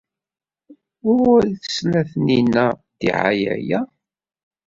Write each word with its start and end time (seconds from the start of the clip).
Wuɣur 1.03 1.41
ay 1.45 1.55
tesla 1.63 2.01
Taninna 2.09 2.65
ddiɛaya-a? 2.77 3.81